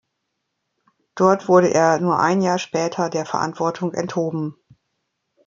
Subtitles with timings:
[1.13, 4.55] Dort wurde er nur ein Jahr später der Verantwortung enthoben.